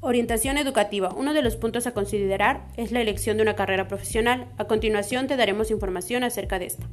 [0.00, 1.12] Orientación educativa.
[1.12, 4.46] Uno de los puntos a considerar es la elección de una carrera profesional.
[4.56, 6.86] A continuación te daremos información acerca de esta.